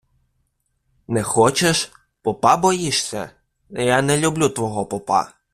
Не 1.07 1.23
хочеш? 1.23 1.91
Попа 2.23 2.57
боїшся? 2.57 3.29
Я 3.69 4.01
не 4.01 4.17
люблю 4.17 4.49
твого 4.49 4.85
попа. 4.85 5.33